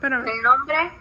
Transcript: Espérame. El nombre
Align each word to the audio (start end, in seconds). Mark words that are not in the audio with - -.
Espérame. 0.00 0.30
El 0.30 0.42
nombre 0.42 0.92